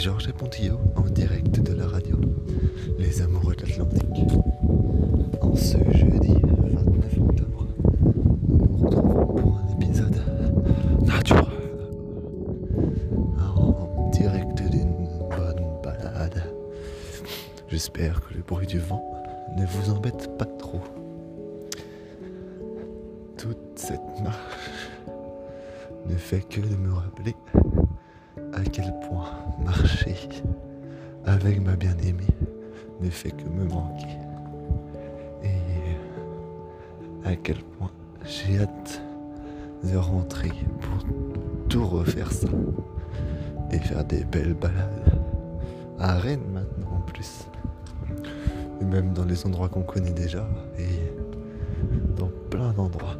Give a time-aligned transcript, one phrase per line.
[0.00, 2.18] Georges Pontillo en direct de la radio
[2.98, 4.32] Les Amoureux de l'Atlantique.
[5.42, 7.66] En ce jeudi 29 octobre,
[8.48, 10.22] nous nous retrouvons pour un épisode
[11.02, 11.44] naturel
[13.38, 16.50] en direct d'une bonne balade.
[17.68, 19.04] J'espère que le bruit du vent
[19.54, 20.80] ne vous embête pas trop.
[23.36, 24.88] Toute cette marche
[26.06, 27.34] ne fait que de me rappeler
[28.52, 29.30] à quel point
[29.64, 30.16] marcher
[31.24, 32.26] avec ma bien-aimée
[33.00, 34.18] ne fait que me manquer.
[35.42, 37.90] Et à quel point
[38.24, 39.02] j'ai hâte
[39.84, 41.06] de rentrer pour
[41.68, 42.48] tout refaire ça
[43.70, 45.20] et faire des belles balades
[45.98, 47.46] à Rennes maintenant en plus.
[48.80, 50.48] Et même dans les endroits qu'on connaît déjà
[50.78, 51.12] et
[52.16, 53.16] dans plein d'endroits.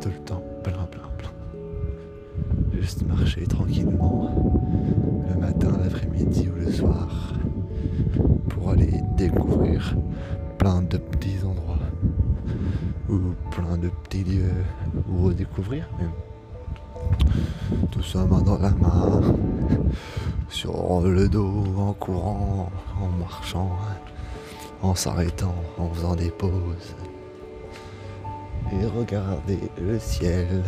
[0.00, 0.43] Tout le temps.
[2.84, 4.30] Juste marcher tranquillement
[5.26, 7.32] le matin, l'après-midi ou le soir
[8.50, 9.96] pour aller découvrir
[10.58, 11.78] plein de petits endroits
[13.08, 14.52] ou plein de petits lieux
[15.08, 17.88] ou redécouvrir même.
[17.90, 19.22] Tout ça main dans la main,
[20.50, 23.78] sur le dos, en courant, en marchant,
[24.82, 26.94] en s'arrêtant, en faisant des pauses.
[28.72, 30.62] Et regarder le ciel,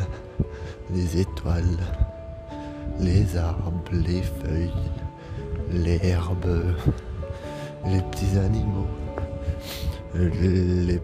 [0.91, 1.79] les étoiles,
[3.01, 4.71] les arbres, les feuilles,
[5.73, 6.75] l'herbe,
[7.87, 8.87] les petits animaux,
[10.15, 11.01] les,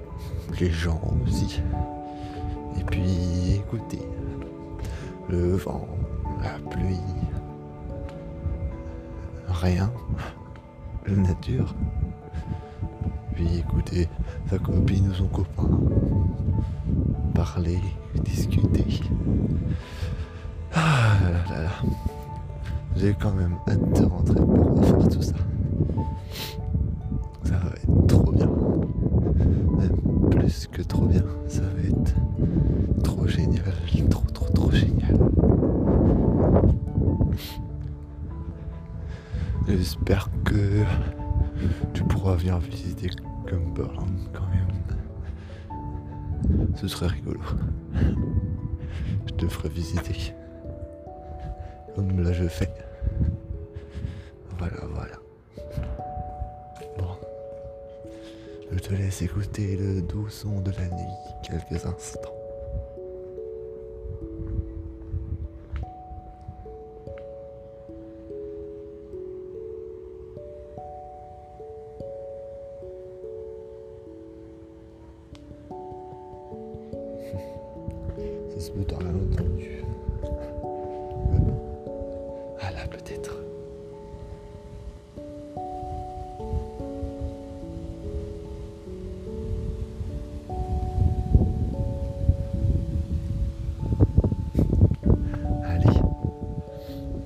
[0.71, 1.61] gens aussi.
[2.79, 4.03] Et puis écouter
[5.29, 5.87] le vent,
[6.43, 6.97] la pluie,
[9.49, 9.91] rien,
[11.07, 11.75] la nature.
[13.35, 14.09] Puis écouter
[14.51, 15.69] sa copine ou son copain,
[18.25, 19.01] discuter.
[20.75, 21.71] Ah là là là.
[22.97, 25.35] J'ai quand même hâte de rentrer pour refaire tout ça.
[27.45, 28.49] Ça va être trop bien.
[29.79, 31.23] Même plus que trop bien.
[31.49, 32.15] Ça va être
[33.03, 33.65] trop génial.
[34.11, 35.19] Trop trop trop génial.
[39.69, 40.85] J'espère que
[41.93, 43.11] tu pourras venir visiter
[43.47, 44.52] Cumberland quand même.
[46.77, 47.41] Ce serait rigolo.
[49.27, 50.35] Je te ferai visiter.
[51.95, 52.73] Comme là je fais.
[54.59, 55.17] Voilà, voilà.
[56.99, 57.17] Bon.
[58.71, 62.42] Je te laisse écouter le doux son de la nuit quelques instants.
[78.71, 79.83] Peut, entendu.
[80.23, 81.39] Euh,
[82.61, 83.37] Ah là, peut-être.
[95.65, 95.85] Allez,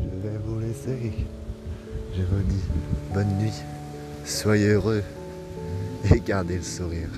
[0.00, 1.12] je vais vous laisser.
[2.14, 2.62] Je vous dis
[3.12, 3.52] bonne nuit,
[4.24, 5.02] soyez heureux
[6.14, 7.10] et gardez le sourire.